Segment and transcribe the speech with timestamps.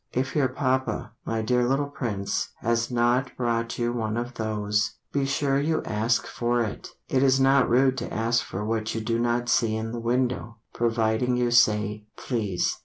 [0.13, 5.25] If your Papa, my dear little Prince, Has not brought you one of those, Be
[5.27, 6.89] sure you ask for it.
[7.07, 10.57] It is not rude to ask for what you do not see in the window,
[10.73, 12.79] Providing you say "Please."